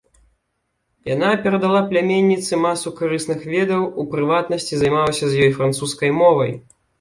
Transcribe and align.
Яна 1.09 1.29
перадала 1.43 1.81
пляменніцы 1.91 2.59
масу 2.63 2.93
карысных 3.01 3.45
ведаў, 3.53 3.85
у 4.01 4.07
прыватнасці, 4.15 4.73
займалася 4.81 5.25
з 5.35 5.47
ёй 5.47 5.51
французскай 5.61 6.11
мовай. 6.23 6.51